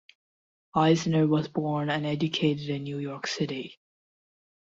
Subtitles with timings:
[0.73, 3.77] Eisner was born and educated in New York City.